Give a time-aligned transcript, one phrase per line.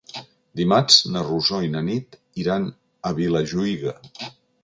[0.59, 2.67] Dimarts na Rosó i na Nit iran
[3.09, 3.97] a Vilajuïga.